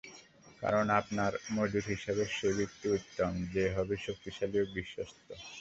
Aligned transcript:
কারণ, 0.61 0.85
আপনার 0.99 1.31
মজুর 1.53 1.85
হিসেবে 1.87 2.23
সে 2.37 2.49
ব্যক্তিই 2.57 2.95
উত্তম 2.97 3.31
হবে 3.33 3.53
যে 3.53 3.65
হবে 3.75 3.95
শক্তিশালী 4.05 4.57
ও 4.59 4.75
বিশ্বস্ত। 4.75 5.27